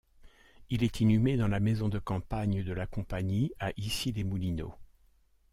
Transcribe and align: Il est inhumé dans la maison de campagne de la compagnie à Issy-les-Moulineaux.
Il 0.71 0.83
est 0.83 0.99
inhumé 1.01 1.37
dans 1.37 1.47
la 1.47 1.59
maison 1.59 1.87
de 1.87 1.99
campagne 1.99 2.63
de 2.63 2.73
la 2.73 2.87
compagnie 2.87 3.51
à 3.59 3.71
Issy-les-Moulineaux. 3.77 4.73